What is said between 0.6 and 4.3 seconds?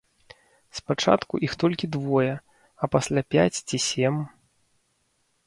Спачатку іх толькі двое, а пасля пяць ці сем.